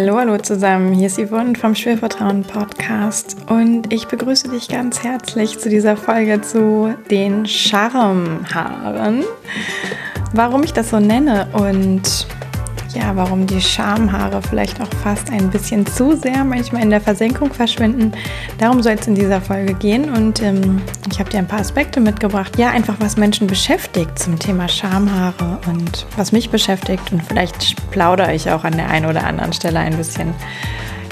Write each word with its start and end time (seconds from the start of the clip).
Hallo, 0.00 0.16
hallo 0.16 0.38
zusammen. 0.38 0.92
Hier 0.92 1.08
ist 1.08 1.18
Yvonne 1.18 1.56
vom 1.56 1.74
Schwervertrauen 1.74 2.44
Podcast 2.44 3.34
und 3.48 3.92
ich 3.92 4.06
begrüße 4.06 4.48
dich 4.48 4.68
ganz 4.68 5.02
herzlich 5.02 5.58
zu 5.58 5.68
dieser 5.68 5.96
Folge 5.96 6.40
zu 6.40 6.94
den 7.10 7.44
Charmhaaren. 7.46 9.24
Warum 10.32 10.62
ich 10.62 10.72
das 10.72 10.90
so 10.90 11.00
nenne 11.00 11.48
und 11.52 12.28
ja, 12.98 13.14
warum 13.14 13.46
die 13.46 13.60
Schamhaare 13.60 14.42
vielleicht 14.42 14.80
auch 14.80 14.92
fast 15.02 15.30
ein 15.30 15.50
bisschen 15.50 15.86
zu 15.86 16.16
sehr 16.16 16.44
manchmal 16.44 16.82
in 16.82 16.90
der 16.90 17.00
Versenkung 17.00 17.52
verschwinden. 17.52 18.12
Darum 18.58 18.82
soll 18.82 18.94
es 18.94 19.06
in 19.06 19.14
dieser 19.14 19.40
Folge 19.40 19.74
gehen 19.74 20.12
und 20.12 20.42
ähm, 20.42 20.82
ich 21.10 21.20
habe 21.20 21.30
dir 21.30 21.38
ein 21.38 21.46
paar 21.46 21.60
Aspekte 21.60 22.00
mitgebracht. 22.00 22.58
Ja, 22.58 22.70
einfach 22.70 22.96
was 22.98 23.16
Menschen 23.16 23.46
beschäftigt 23.46 24.18
zum 24.18 24.38
Thema 24.38 24.68
Schamhaare 24.68 25.60
und 25.68 26.06
was 26.16 26.32
mich 26.32 26.50
beschäftigt 26.50 27.12
und 27.12 27.22
vielleicht 27.22 27.90
plaudere 27.92 28.34
ich 28.34 28.50
auch 28.50 28.64
an 28.64 28.72
der 28.72 28.90
einen 28.90 29.06
oder 29.06 29.24
anderen 29.24 29.52
Stelle 29.52 29.78
ein 29.78 29.96
bisschen 29.96 30.34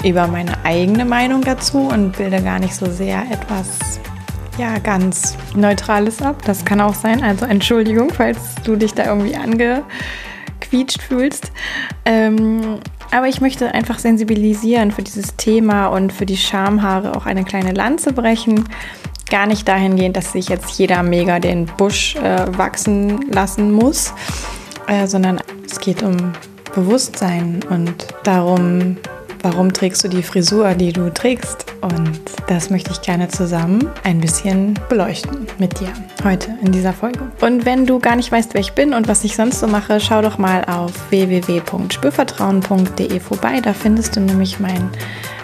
über 0.03 0.27
meine 0.27 0.53
eigene 0.65 1.05
Meinung 1.05 1.41
dazu 1.41 1.79
und 1.79 2.17
bilde 2.17 2.41
gar 2.41 2.59
nicht 2.59 2.75
so 2.75 2.85
sehr 2.91 3.23
etwas 3.31 3.99
ja, 4.57 4.79
ganz 4.79 5.37
Neutrales 5.55 6.21
ab. 6.21 6.41
Das 6.45 6.65
kann 6.65 6.81
auch 6.81 6.95
sein. 6.95 7.23
Also 7.23 7.45
Entschuldigung, 7.45 8.09
falls 8.13 8.55
du 8.63 8.75
dich 8.75 8.93
da 8.93 9.05
irgendwie 9.05 9.35
ange 9.35 9.83
quietscht 10.69 11.01
fühlst. 11.01 11.51
Ähm, 12.05 12.79
aber 13.11 13.27
ich 13.27 13.41
möchte 13.41 13.73
einfach 13.73 13.99
sensibilisieren 13.99 14.91
für 14.91 15.03
dieses 15.03 15.35
Thema 15.35 15.87
und 15.87 16.11
für 16.11 16.25
die 16.25 16.37
Schamhaare 16.37 17.15
auch 17.15 17.25
eine 17.25 17.43
kleine 17.43 17.71
Lanze 17.71 18.13
brechen. 18.13 18.65
Gar 19.29 19.47
nicht 19.47 19.67
dahingehend, 19.67 20.15
dass 20.17 20.31
sich 20.31 20.49
jetzt 20.49 20.77
jeder 20.77 21.03
mega 21.03 21.39
den 21.39 21.65
Busch 21.65 22.15
äh, 22.15 22.57
wachsen 22.57 23.29
lassen 23.31 23.71
muss, 23.71 24.13
äh, 24.87 25.07
sondern 25.07 25.39
es 25.65 25.79
geht 25.79 26.03
um 26.03 26.33
Bewusstsein 26.73 27.59
und 27.69 28.07
darum, 28.23 28.97
warum 29.41 29.73
trägst 29.73 30.03
du 30.03 30.07
die 30.07 30.23
Frisur, 30.23 30.73
die 30.75 30.93
du 30.93 31.13
trägst. 31.13 31.66
Und 31.81 32.19
das 32.47 32.69
möchte 32.69 32.91
ich 32.91 33.01
gerne 33.01 33.27
zusammen 33.27 33.89
ein 34.03 34.19
bisschen 34.19 34.79
beleuchten 34.89 35.47
mit 35.57 35.79
dir 35.79 35.89
heute 36.23 36.55
in 36.63 36.71
dieser 36.71 36.93
Folge. 36.93 37.31
Und 37.41 37.65
wenn 37.65 37.85
du 37.85 37.99
gar 37.99 38.15
nicht 38.15 38.31
weißt, 38.31 38.53
wer 38.53 38.61
ich 38.61 38.73
bin 38.73 38.93
und 38.93 39.07
was 39.07 39.23
ich 39.23 39.35
sonst 39.35 39.59
so 39.59 39.67
mache, 39.67 39.99
schau 39.99 40.21
doch 40.21 40.37
mal 40.37 40.63
auf 40.65 40.91
www.spürvertrauen.de 41.09 43.19
vorbei. 43.19 43.59
Da 43.61 43.73
findest 43.73 44.15
du 44.15 44.21
nämlich 44.21 44.59
mein 44.59 44.89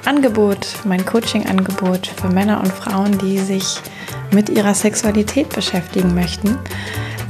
Angebot, 0.05 0.67
mein 0.85 1.05
Coaching-Angebot 1.05 2.07
für 2.07 2.29
Männer 2.29 2.59
und 2.59 2.71
Frauen, 2.71 3.17
die 3.17 3.39
sich 3.39 3.79
mit 4.31 4.49
ihrer 4.49 4.73
Sexualität 4.73 5.49
beschäftigen 5.49 6.13
möchten 6.13 6.57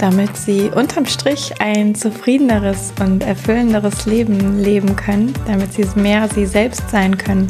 damit 0.03 0.35
sie 0.35 0.69
unterm 0.69 1.05
Strich 1.05 1.61
ein 1.61 1.95
zufriedeneres 1.95 2.93
und 2.99 3.23
erfüllenderes 3.23 4.05
Leben 4.05 4.59
leben 4.59 4.97
können, 4.97 5.33
damit 5.47 5.71
sie 5.71 5.85
mehr 5.95 6.27
sie 6.27 6.45
selbst 6.45 6.89
sein 6.89 7.17
können. 7.17 7.47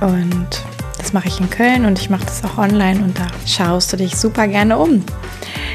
Und 0.00 0.64
das 0.98 1.12
mache 1.12 1.28
ich 1.28 1.40
in 1.40 1.50
Köln 1.50 1.84
und 1.84 1.98
ich 1.98 2.10
mache 2.10 2.24
das 2.24 2.44
auch 2.44 2.58
online 2.58 3.02
und 3.02 3.18
da 3.18 3.26
schaust 3.46 3.92
du 3.92 3.96
dich 3.96 4.16
super 4.16 4.48
gerne 4.48 4.78
um. 4.78 5.04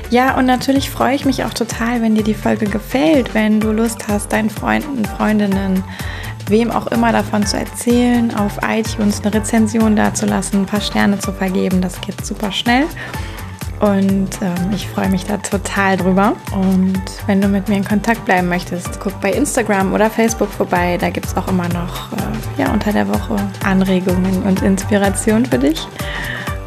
Ja, 0.09 0.37
und 0.37 0.45
natürlich 0.45 0.89
freue 0.89 1.15
ich 1.15 1.25
mich 1.25 1.45
auch 1.45 1.53
total, 1.53 2.01
wenn 2.01 2.15
dir 2.15 2.23
die 2.23 2.33
Folge 2.33 2.65
gefällt, 2.65 3.33
wenn 3.33 3.61
du 3.61 3.71
Lust 3.71 4.07
hast, 4.09 4.33
deinen 4.33 4.49
Freunden, 4.49 5.05
Freundinnen, 5.05 5.83
wem 6.47 6.69
auch 6.69 6.87
immer 6.87 7.13
davon 7.13 7.45
zu 7.45 7.57
erzählen, 7.57 8.35
auf 8.35 8.59
iTunes 8.67 9.21
eine 9.21 9.33
Rezension 9.33 9.95
dazulassen, 9.95 10.61
ein 10.61 10.65
paar 10.65 10.81
Sterne 10.81 11.17
zu 11.19 11.31
vergeben. 11.31 11.81
Das 11.81 12.01
geht 12.01 12.25
super 12.25 12.51
schnell. 12.51 12.87
Und 13.81 14.29
ähm, 14.41 14.71
ich 14.75 14.87
freue 14.87 15.09
mich 15.09 15.25
da 15.25 15.37
total 15.37 15.97
drüber. 15.97 16.35
Und 16.53 17.01
wenn 17.25 17.41
du 17.41 17.47
mit 17.47 17.67
mir 17.67 17.77
in 17.77 17.83
Kontakt 17.83 18.25
bleiben 18.25 18.47
möchtest, 18.47 18.99
guck 18.99 19.19
bei 19.21 19.31
Instagram 19.31 19.93
oder 19.93 20.11
Facebook 20.11 20.49
vorbei. 20.49 20.97
Da 20.99 21.09
gibt 21.09 21.25
es 21.25 21.35
auch 21.35 21.47
immer 21.47 21.67
noch 21.69 22.11
äh, 22.13 22.61
ja, 22.61 22.71
unter 22.71 22.93
der 22.93 23.07
Woche 23.07 23.35
Anregungen 23.65 24.43
und 24.43 24.61
Inspiration 24.61 25.47
für 25.47 25.57
dich. 25.57 25.87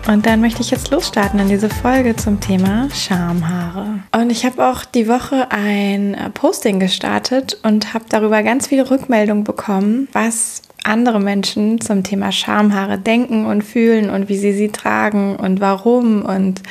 Und 0.09 0.27
dann 0.27 0.41
möchte 0.41 0.61
ich 0.61 0.71
jetzt 0.71 0.91
losstarten 0.91 1.41
in 1.41 1.49
diese 1.49 1.71
Folge 1.71 2.15
zum 2.15 2.39
Thema 2.41 2.89
Schamhaare. 2.91 4.01
Und 4.13 4.31
ich 4.31 4.45
habe 4.45 4.67
auch 4.69 4.85
die 4.85 5.09
Woche 5.09 5.51
ein 5.51 6.17
Posting 6.35 6.79
gestartet 6.79 7.59
und 7.63 7.95
habe 7.95 8.05
darüber 8.09 8.43
ganz 8.43 8.67
viele 8.67 8.91
Rückmeldungen 8.91 9.45
bekommen, 9.45 10.09
was 10.13 10.61
andere 10.85 11.21
Menschen 11.21 11.81
zum 11.81 12.03
Thema 12.03 12.31
Schamhaare 12.31 12.99
denken 12.99 13.47
und 13.47 13.63
fühlen 13.63 14.11
und 14.11 14.29
wie 14.29 14.37
sie 14.37 14.53
sie 14.53 14.69
tragen 14.69 15.37
und 15.37 15.61
warum. 15.61 16.23
Und 16.23 16.63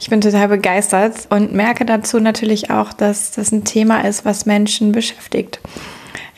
ich 0.00 0.10
bin 0.10 0.20
total 0.20 0.48
begeistert 0.48 1.26
und 1.30 1.52
merke 1.52 1.84
dazu 1.84 2.20
natürlich 2.20 2.70
auch, 2.70 2.92
dass 2.92 3.32
das 3.32 3.50
ein 3.50 3.64
Thema 3.64 4.06
ist, 4.06 4.24
was 4.24 4.46
Menschen 4.46 4.92
beschäftigt. 4.92 5.60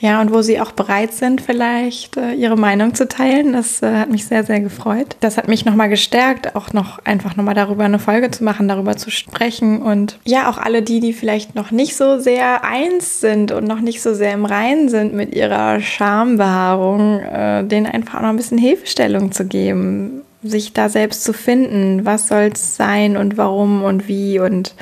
Ja, 0.04 0.20
und 0.20 0.34
wo 0.34 0.42
sie 0.42 0.60
auch 0.60 0.72
bereit 0.72 1.14
sind, 1.14 1.40
vielleicht 1.40 2.18
äh, 2.18 2.34
ihre 2.34 2.58
Meinung 2.58 2.94
zu 2.94 3.08
teilen. 3.08 3.54
Das 3.54 3.80
äh, 3.80 3.90
hat 3.90 4.10
mich 4.10 4.26
sehr, 4.26 4.44
sehr 4.44 4.60
gefreut. 4.60 5.16
Das 5.20 5.38
hat 5.38 5.48
mich 5.48 5.64
nochmal 5.64 5.88
gestärkt, 5.88 6.54
auch 6.54 6.74
noch 6.74 6.98
einfach 7.06 7.36
nochmal 7.36 7.54
darüber 7.54 7.84
eine 7.84 7.98
Folge 7.98 8.30
zu 8.30 8.44
machen, 8.44 8.68
darüber 8.68 8.98
zu 8.98 9.10
sprechen. 9.10 9.80
Und 9.80 10.18
ja, 10.26 10.50
auch 10.50 10.58
alle 10.58 10.82
die, 10.82 11.00
die 11.00 11.14
vielleicht 11.14 11.54
noch 11.54 11.70
nicht 11.70 11.96
so 11.96 12.18
sehr 12.18 12.64
eins 12.64 13.20
sind 13.20 13.50
und 13.50 13.66
noch 13.66 13.80
nicht 13.80 14.02
so 14.02 14.12
sehr 14.12 14.34
im 14.34 14.44
Reinen 14.44 14.90
sind 14.90 15.14
mit 15.14 15.34
ihrer 15.34 15.80
Schambehaarung, 15.80 17.20
äh, 17.20 17.64
denen 17.64 17.86
einfach 17.86 18.18
auch 18.18 18.22
noch 18.24 18.28
ein 18.28 18.36
bisschen 18.36 18.58
Hilfestellung 18.58 19.32
zu 19.32 19.46
geben 19.46 20.23
sich 20.44 20.72
da 20.72 20.88
selbst 20.88 21.24
zu 21.24 21.32
finden. 21.32 22.04
Was 22.04 22.28
soll 22.28 22.50
es 22.52 22.76
sein 22.76 23.16
und 23.16 23.36
warum 23.36 23.82
und 23.82 24.08
wie 24.08 24.38
und 24.38 24.74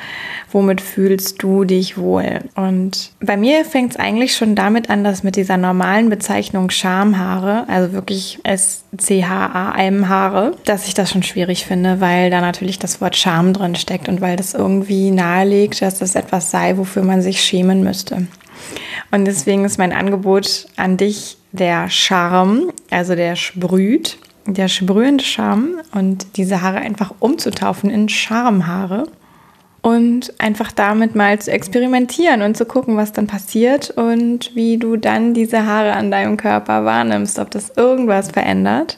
womit 0.51 0.81
fühlst 0.81 1.41
du 1.41 1.63
dich 1.63 1.97
wohl? 1.97 2.41
Und 2.55 3.11
bei 3.21 3.37
mir 3.37 3.65
fängt 3.65 3.91
es 3.91 3.97
eigentlich 3.97 4.35
schon 4.35 4.55
damit 4.55 4.89
an, 4.89 5.03
dass 5.03 5.23
mit 5.23 5.35
dieser 5.35 5.57
normalen 5.57 6.09
Bezeichnung 6.09 6.69
Schamhaare, 6.69 7.67
also 7.67 7.93
wirklich 7.93 8.39
S-C-H-A-M-Haare, 8.43 10.55
dass 10.65 10.87
ich 10.87 10.93
das 10.93 11.11
schon 11.11 11.23
schwierig 11.23 11.65
finde, 11.65 12.01
weil 12.01 12.29
da 12.29 12.41
natürlich 12.41 12.77
das 12.77 13.01
Wort 13.01 13.15
Scham 13.15 13.53
drin 13.53 13.75
steckt 13.75 14.09
und 14.09 14.21
weil 14.21 14.35
das 14.35 14.53
irgendwie 14.53 15.11
nahelegt, 15.11 15.81
dass 15.81 15.99
das 15.99 16.15
etwas 16.15 16.51
sei, 16.51 16.77
wofür 16.77 17.03
man 17.03 17.21
sich 17.21 17.41
schämen 17.41 17.83
müsste. 17.83 18.27
Und 19.11 19.25
deswegen 19.25 19.65
ist 19.65 19.77
mein 19.77 19.93
Angebot 19.93 20.67
an 20.75 20.97
dich 20.97 21.37
der 21.51 21.89
Charme, 21.89 22.71
also 22.89 23.15
der 23.15 23.35
sprüht 23.35 24.17
der 24.45 24.67
sprühende 24.67 25.23
Charme 25.23 25.81
und 25.93 26.37
diese 26.37 26.61
Haare 26.61 26.77
einfach 26.77 27.13
umzutaufen 27.19 27.89
in 27.89 28.09
Charmhaare 28.09 29.07
und 29.81 30.33
einfach 30.39 30.71
damit 30.71 31.13
mal 31.13 31.39
zu 31.39 31.51
experimentieren 31.51 32.41
und 32.41 32.55
zu 32.55 32.65
gucken, 32.65 32.95
was 32.95 33.11
dann 33.11 33.27
passiert 33.27 33.89
und 33.91 34.55
wie 34.55 34.77
du 34.77 34.95
dann 34.95 35.33
diese 35.33 35.65
Haare 35.65 35.93
an 35.93 36.09
deinem 36.09 36.37
Körper 36.37 36.85
wahrnimmst, 36.85 37.37
ob 37.37 37.51
das 37.51 37.73
irgendwas 37.75 38.31
verändert. 38.31 38.97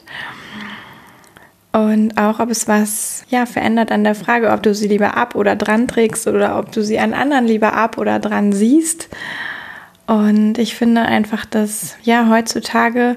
Und 1.72 2.16
auch, 2.16 2.38
ob 2.38 2.50
es 2.50 2.68
was 2.68 3.24
ja, 3.28 3.44
verändert 3.44 3.92
an 3.92 4.04
der 4.04 4.14
Frage, 4.14 4.50
ob 4.50 4.62
du 4.62 4.74
sie 4.74 4.88
lieber 4.88 5.16
ab 5.16 5.34
oder 5.34 5.56
dran 5.56 5.88
trägst 5.88 6.26
oder 6.26 6.58
ob 6.58 6.72
du 6.72 6.82
sie 6.82 6.98
an 6.98 7.12
anderen 7.12 7.46
lieber 7.46 7.74
ab 7.74 7.98
oder 7.98 8.18
dran 8.18 8.52
siehst. 8.52 9.08
Und 10.06 10.56
ich 10.56 10.76
finde 10.76 11.02
einfach, 11.02 11.44
dass 11.44 11.96
ja 12.02 12.28
heutzutage 12.30 13.16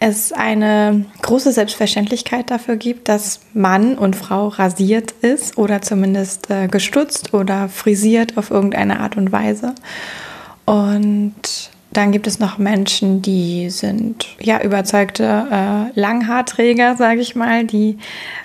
es 0.00 0.32
eine 0.32 1.06
große 1.22 1.52
Selbstverständlichkeit 1.52 2.50
dafür 2.50 2.76
gibt, 2.76 3.08
dass 3.08 3.40
Mann 3.52 3.98
und 3.98 4.14
Frau 4.14 4.48
rasiert 4.48 5.12
ist 5.22 5.58
oder 5.58 5.82
zumindest 5.82 6.50
äh, 6.50 6.68
gestutzt 6.68 7.34
oder 7.34 7.68
frisiert 7.68 8.36
auf 8.36 8.50
irgendeine 8.50 9.00
Art 9.00 9.16
und 9.16 9.32
Weise. 9.32 9.74
Und 10.64 11.70
dann 11.90 12.12
gibt 12.12 12.26
es 12.26 12.38
noch 12.38 12.58
Menschen, 12.58 13.22
die 13.22 13.70
sind 13.70 14.26
ja 14.40 14.62
überzeugte 14.62 15.46
äh, 15.50 15.98
Langhaarträger, 15.98 16.96
sage 16.96 17.20
ich 17.20 17.34
mal. 17.34 17.64
Die 17.64 17.98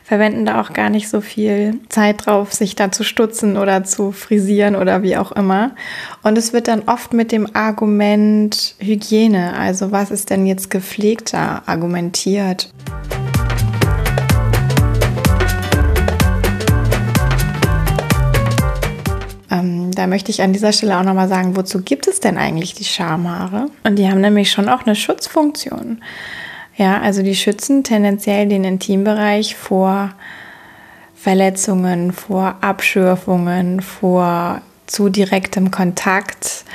verwenden 0.04 0.46
da 0.46 0.62
auch 0.62 0.72
gar 0.74 0.90
nicht 0.90 1.10
so 1.10 1.20
viel 1.20 1.80
Zeit 1.90 2.26
drauf, 2.26 2.54
sich 2.54 2.76
da 2.76 2.92
zu 2.92 3.04
stutzen 3.04 3.58
oder 3.58 3.84
zu 3.84 4.12
frisieren 4.12 4.76
oder 4.76 5.04
wie 5.04 5.18
auch 5.18 5.34
immer. 5.34 5.72
Und 6.24 6.38
es 6.38 6.54
wird 6.54 6.68
dann 6.68 6.84
oft 6.84 7.14
mit 7.14 7.32
dem 7.32 7.54
Argument 7.54 8.76
Hygiene, 8.80 9.54
also 9.58 9.92
was 9.92 10.10
ist 10.10 10.30
denn 10.30 10.46
jetzt 10.46 10.70
gepflegter, 10.70 11.64
argumentiert. 11.66 12.70
da 20.04 20.08
möchte 20.08 20.32
ich 20.32 20.42
an 20.42 20.54
dieser 20.54 20.74
Stelle 20.74 20.98
auch 20.98 21.04
nochmal 21.04 21.28
sagen, 21.28 21.56
wozu 21.56 21.82
gibt 21.82 22.03
denn 22.24 22.38
eigentlich 22.38 22.74
die 22.74 22.84
Schamhaare? 22.84 23.68
Und 23.84 23.98
die 23.98 24.10
haben 24.10 24.22
nämlich 24.22 24.52
schon 24.52 24.70
auch 24.70 24.86
eine 24.86 24.96
Schutzfunktion. 24.96 26.02
Ja, 26.76 27.02
also 27.02 27.22
die 27.22 27.36
schützen 27.36 27.84
tendenziell 27.84 28.48
den 28.48 28.64
Intimbereich 28.64 29.56
vor 29.56 30.12
Verletzungen, 31.16 32.12
vor 32.12 32.56
Abschürfungen, 32.62 33.82
vor 33.82 34.62
zu 34.88 35.10
direktem 35.10 35.72
Kontakt 35.72 36.66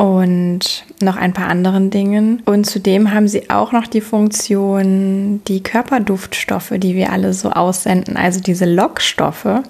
und 0.00 0.84
noch 1.00 1.16
ein 1.16 1.32
paar 1.32 1.48
anderen 1.48 1.90
Dingen. 1.90 2.42
Und 2.46 2.64
zudem 2.64 3.12
haben 3.12 3.28
sie 3.28 3.50
auch 3.50 3.72
noch 3.72 3.86
die 3.86 4.00
Funktion, 4.00 5.42
die 5.46 5.62
Körperduftstoffe, 5.62 6.72
die 6.76 6.94
wir 6.94 7.12
alle 7.12 7.34
so 7.34 7.50
aussenden, 7.50 8.16
also 8.16 8.40
diese 8.40 8.64
Lockstoffe, 8.64 9.62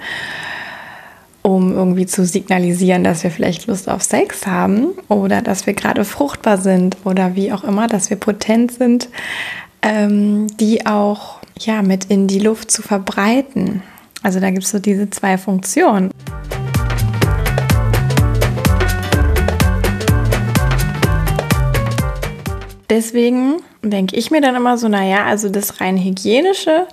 um 1.43 1.73
irgendwie 1.73 2.07
zu 2.07 2.25
signalisieren, 2.25 3.05
dass 3.05 3.23
wir 3.23 3.31
vielleicht 3.31 3.67
Lust 3.67 3.89
auf 3.89 4.03
Sex 4.03 4.47
haben 4.47 4.89
oder 5.09 5.43
dass 5.43 5.67
wir 5.67 5.75
gerade 5.75 6.05
fruchtbar 6.05 6.59
sind 6.59 6.97
oder 7.05 7.35
wie 7.35 7.53
auch 7.53 7.65
immer, 7.65 7.87
dass 7.87 8.11
wir 8.11 8.17
potent 8.19 8.73
sind, 8.73 9.09
ähm, 9.83 10.49
die 10.59 10.87
auch 10.87 11.39
ja 11.59 11.83
mit 11.83 12.07
in 12.07 12.27
die 12.27 12.41
Luft 12.41 12.71
zu 12.71 12.83
verbreiten. 12.83 13.83
Also 14.23 14.39
da 14.39 14.51
gibt 14.51 14.65
es 14.65 14.71
so 14.71 14.79
diese 14.79 15.09
zwei 15.09 15.39
Funktionen. 15.39 16.11
Deswegen 22.91 23.63
denke 23.83 24.17
ich 24.17 24.31
mir 24.31 24.41
dann 24.41 24.57
immer 24.57 24.77
so, 24.77 24.89
naja, 24.89 25.25
also 25.25 25.49
das 25.49 25.81
rein 25.81 25.97
hygienische, 25.97 26.87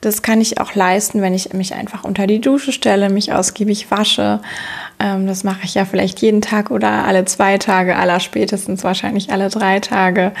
das 0.00 0.22
kann 0.22 0.40
ich 0.40 0.60
auch 0.60 0.74
leisten, 0.74 1.20
wenn 1.20 1.34
ich 1.34 1.52
mich 1.52 1.74
einfach 1.74 2.04
unter 2.04 2.26
die 2.26 2.40
Dusche 2.40 2.72
stelle, 2.72 3.10
mich 3.10 3.32
ausgiebig 3.32 3.90
wasche. 3.90 4.40
Ähm, 4.98 5.26
das 5.26 5.44
mache 5.44 5.60
ich 5.64 5.74
ja 5.74 5.84
vielleicht 5.84 6.20
jeden 6.22 6.40
Tag 6.40 6.70
oder 6.70 7.04
alle 7.04 7.26
zwei 7.26 7.58
Tage, 7.58 7.96
aller 7.96 8.18
spätestens 8.18 8.82
wahrscheinlich 8.82 9.30
alle 9.30 9.50
drei 9.50 9.78
Tage. 9.78 10.32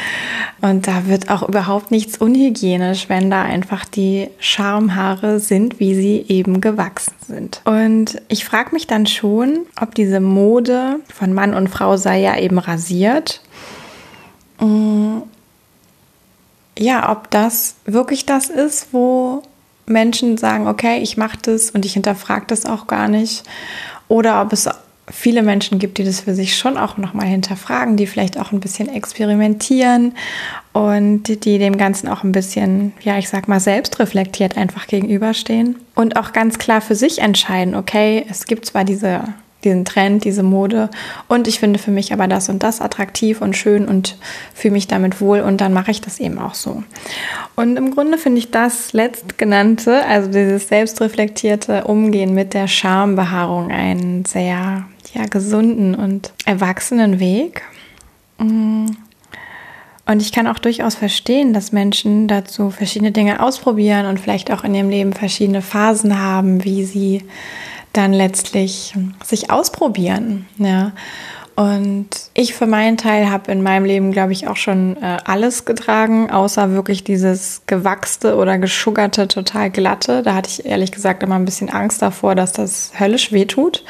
Und 0.62 0.86
da 0.86 1.06
wird 1.06 1.30
auch 1.30 1.46
überhaupt 1.46 1.90
nichts 1.90 2.16
unhygienisch, 2.16 3.10
wenn 3.10 3.30
da 3.30 3.42
einfach 3.42 3.84
die 3.84 4.28
Schamhaare 4.38 5.40
sind, 5.40 5.78
wie 5.78 5.94
sie 5.94 6.24
eben 6.28 6.62
gewachsen 6.62 7.14
sind. 7.26 7.60
Und 7.66 8.20
ich 8.28 8.46
frage 8.46 8.72
mich 8.72 8.86
dann 8.86 9.06
schon, 9.06 9.66
ob 9.78 9.94
diese 9.94 10.20
Mode 10.20 10.96
von 11.12 11.34
Mann 11.34 11.52
und 11.52 11.68
Frau 11.68 11.98
sei 11.98 12.20
ja 12.20 12.38
eben 12.38 12.58
rasiert. 12.58 13.42
Mm, 14.58 15.18
ja, 16.78 17.10
ob 17.10 17.30
das 17.30 17.74
wirklich 17.84 18.24
das 18.24 18.48
ist, 18.48 18.88
wo 18.92 19.42
Menschen 19.90 20.38
sagen, 20.38 20.66
okay, 20.66 20.98
ich 21.02 21.16
mache 21.16 21.38
das 21.42 21.70
und 21.70 21.84
ich 21.84 21.94
hinterfrage 21.94 22.46
das 22.46 22.64
auch 22.64 22.86
gar 22.86 23.08
nicht. 23.08 23.42
Oder 24.08 24.40
ob 24.42 24.52
es 24.52 24.68
viele 25.10 25.42
Menschen 25.42 25.78
gibt, 25.78 25.98
die 25.98 26.04
das 26.04 26.20
für 26.20 26.34
sich 26.34 26.56
schon 26.56 26.76
auch 26.76 26.96
nochmal 26.96 27.26
hinterfragen, 27.26 27.96
die 27.96 28.06
vielleicht 28.06 28.38
auch 28.38 28.52
ein 28.52 28.60
bisschen 28.60 28.88
experimentieren 28.88 30.14
und 30.72 31.44
die 31.44 31.58
dem 31.58 31.76
Ganzen 31.76 32.08
auch 32.08 32.22
ein 32.22 32.32
bisschen, 32.32 32.92
ja, 33.00 33.18
ich 33.18 33.28
sag 33.28 33.48
mal, 33.48 33.60
selbstreflektiert 33.60 34.56
einfach 34.56 34.86
gegenüberstehen 34.86 35.76
und 35.94 36.16
auch 36.16 36.32
ganz 36.32 36.58
klar 36.58 36.80
für 36.80 36.94
sich 36.94 37.18
entscheiden, 37.20 37.74
okay, 37.74 38.24
es 38.28 38.46
gibt 38.46 38.66
zwar 38.66 38.84
diese 38.84 39.24
diesen 39.64 39.84
Trend, 39.84 40.24
diese 40.24 40.42
Mode. 40.42 40.90
Und 41.28 41.48
ich 41.48 41.60
finde 41.60 41.78
für 41.78 41.90
mich 41.90 42.12
aber 42.12 42.28
das 42.28 42.48
und 42.48 42.62
das 42.62 42.80
attraktiv 42.80 43.40
und 43.40 43.56
schön 43.56 43.86
und 43.86 44.16
fühle 44.54 44.72
mich 44.72 44.88
damit 44.88 45.20
wohl 45.20 45.40
und 45.40 45.60
dann 45.60 45.72
mache 45.72 45.90
ich 45.90 46.00
das 46.00 46.20
eben 46.20 46.38
auch 46.38 46.54
so. 46.54 46.82
Und 47.56 47.76
im 47.76 47.94
Grunde 47.94 48.18
finde 48.18 48.38
ich 48.38 48.50
das 48.50 48.92
letztgenannte, 48.92 50.04
also 50.06 50.30
dieses 50.30 50.68
selbstreflektierte 50.68 51.84
Umgehen 51.84 52.34
mit 52.34 52.54
der 52.54 52.68
Schambehaarung 52.68 53.70
einen 53.70 54.24
sehr 54.24 54.84
ja, 55.14 55.26
gesunden 55.28 55.94
und 55.94 56.32
erwachsenen 56.46 57.20
Weg. 57.20 57.62
Mm. 58.38 58.86
Und 60.06 60.22
ich 60.22 60.32
kann 60.32 60.48
auch 60.48 60.58
durchaus 60.58 60.96
verstehen, 60.96 61.52
dass 61.52 61.70
Menschen 61.70 62.26
dazu 62.26 62.70
verschiedene 62.70 63.12
Dinge 63.12 63.40
ausprobieren 63.40 64.06
und 64.06 64.18
vielleicht 64.18 64.50
auch 64.50 64.64
in 64.64 64.74
ihrem 64.74 64.90
Leben 64.90 65.12
verschiedene 65.12 65.62
Phasen 65.62 66.18
haben, 66.18 66.64
wie 66.64 66.84
sie 66.84 67.22
dann 67.92 68.12
letztlich 68.12 68.94
sich 69.24 69.50
ausprobieren. 69.50 70.46
Ja. 70.58 70.92
Und 71.56 72.08
ich 72.32 72.54
für 72.54 72.66
meinen 72.66 72.96
Teil 72.96 73.30
habe 73.30 73.52
in 73.52 73.62
meinem 73.62 73.84
Leben, 73.84 74.12
glaube 74.12 74.32
ich, 74.32 74.48
auch 74.48 74.56
schon 74.56 74.96
äh, 75.02 75.18
alles 75.26 75.66
getragen, 75.66 76.30
außer 76.30 76.70
wirklich 76.72 77.04
dieses 77.04 77.62
gewachste 77.66 78.36
oder 78.36 78.56
geschuggerte, 78.56 79.28
total 79.28 79.70
glatte. 79.70 80.22
Da 80.22 80.34
hatte 80.34 80.48
ich 80.48 80.64
ehrlich 80.64 80.90
gesagt 80.90 81.22
immer 81.22 81.34
ein 81.34 81.44
bisschen 81.44 81.68
Angst 81.68 82.00
davor, 82.00 82.34
dass 82.34 82.52
das 82.52 82.92
höllisch 82.98 83.32
wehtut. 83.32 83.84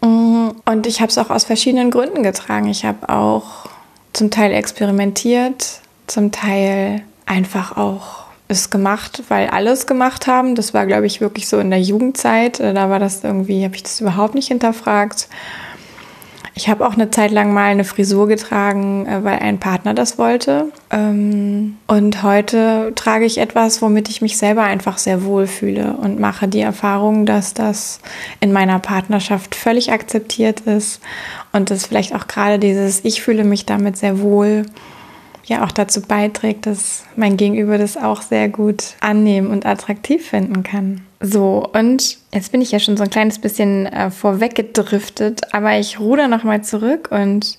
Mm, 0.00 0.48
und 0.64 0.86
ich 0.88 1.00
habe 1.00 1.10
es 1.10 1.18
auch 1.18 1.30
aus 1.30 1.44
verschiedenen 1.44 1.92
Gründen 1.92 2.24
getragen. 2.24 2.66
Ich 2.68 2.84
habe 2.84 3.08
auch 3.08 3.68
zum 4.12 4.32
Teil 4.32 4.52
experimentiert, 4.52 5.80
zum 6.08 6.32
Teil 6.32 7.02
einfach 7.26 7.76
auch 7.76 8.25
es 8.48 8.70
gemacht, 8.70 9.22
weil 9.28 9.48
alles 9.48 9.86
gemacht 9.86 10.26
haben. 10.26 10.54
Das 10.54 10.74
war, 10.74 10.86
glaube 10.86 11.06
ich, 11.06 11.20
wirklich 11.20 11.48
so 11.48 11.58
in 11.58 11.70
der 11.70 11.80
Jugendzeit. 11.80 12.60
Äh, 12.60 12.74
da 12.74 12.90
war 12.90 12.98
das 12.98 13.24
irgendwie, 13.24 13.64
habe 13.64 13.74
ich 13.74 13.82
das 13.82 14.00
überhaupt 14.00 14.34
nicht 14.34 14.48
hinterfragt. 14.48 15.28
Ich 16.58 16.70
habe 16.70 16.86
auch 16.86 16.94
eine 16.94 17.10
Zeit 17.10 17.32
lang 17.32 17.52
mal 17.52 17.66
eine 17.66 17.84
Frisur 17.84 18.28
getragen, 18.28 19.04
äh, 19.06 19.22
weil 19.22 19.40
ein 19.40 19.60
Partner 19.60 19.92
das 19.92 20.16
wollte. 20.16 20.72
Ähm, 20.90 21.76
und 21.86 22.22
heute 22.22 22.92
trage 22.94 23.26
ich 23.26 23.36
etwas, 23.36 23.82
womit 23.82 24.08
ich 24.08 24.22
mich 24.22 24.38
selber 24.38 24.62
einfach 24.62 24.96
sehr 24.96 25.24
wohl 25.24 25.46
fühle 25.46 25.92
und 26.00 26.18
mache 26.18 26.48
die 26.48 26.62
Erfahrung, 26.62 27.26
dass 27.26 27.52
das 27.52 28.00
in 28.40 28.52
meiner 28.52 28.78
Partnerschaft 28.78 29.54
völlig 29.54 29.92
akzeptiert 29.92 30.60
ist 30.60 31.02
und 31.52 31.70
dass 31.70 31.86
vielleicht 31.86 32.14
auch 32.14 32.26
gerade 32.26 32.58
dieses 32.58 33.04
Ich 33.04 33.20
fühle 33.20 33.44
mich 33.44 33.66
damit 33.66 33.98
sehr 33.98 34.20
wohl 34.20 34.64
ja 35.46 35.64
auch 35.64 35.72
dazu 35.72 36.02
beiträgt, 36.02 36.66
dass 36.66 37.04
mein 37.16 37.36
Gegenüber 37.36 37.78
das 37.78 37.96
auch 37.96 38.22
sehr 38.22 38.48
gut 38.48 38.94
annehmen 39.00 39.48
und 39.48 39.64
attraktiv 39.64 40.28
finden 40.28 40.62
kann. 40.62 41.02
So, 41.20 41.68
und 41.72 42.18
jetzt 42.32 42.52
bin 42.52 42.60
ich 42.60 42.72
ja 42.72 42.78
schon 42.78 42.96
so 42.96 43.04
ein 43.04 43.10
kleines 43.10 43.38
bisschen 43.38 43.86
äh, 43.86 44.10
vorweggedriftet, 44.10 45.54
aber 45.54 45.78
ich 45.78 45.98
ruder 45.98 46.28
nochmal 46.28 46.62
zurück 46.62 47.08
und 47.10 47.58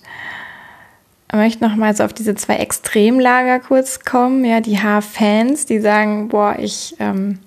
möchte 1.33 1.63
nochmal 1.63 1.95
so 1.95 2.03
auf 2.03 2.13
diese 2.13 2.35
zwei 2.35 2.57
Extremlager 2.57 3.59
kurz 3.59 3.99
kommen. 4.01 4.45
Ja, 4.45 4.61
die 4.61 4.79
Haarfans, 4.79 5.65
die 5.65 5.79
sagen, 5.79 6.29
boah, 6.29 6.55
ich 6.59 6.95
ähm, 6.99 7.39